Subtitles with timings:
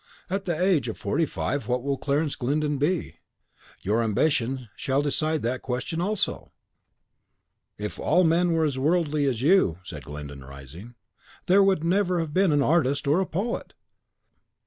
[0.31, 2.79] At the age of forty five what will be Clarence Glyndon?
[3.83, 6.53] Your ambition shall decide that question also!"
[7.77, 10.95] "If all men were as worldly as you," said Glyndon, rising,
[11.45, 13.75] "there would never have been an artist or a poet!"